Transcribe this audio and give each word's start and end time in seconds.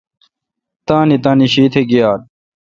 تانی 0.87 1.17
تانی 1.23 1.47
شی 1.53 1.63
تہ 1.73 1.81
گییال۔ 1.89 2.19